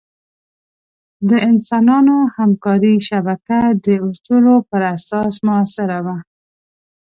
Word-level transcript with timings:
د 1.29 1.31
انسانانو 1.49 2.15
همکارۍ 2.37 2.95
شبکه 3.09 3.59
د 3.85 3.87
اصولو 4.07 4.55
پر 4.69 4.81
اساس 4.95 5.33
مؤثره 5.47 5.97
وه. 6.05 6.17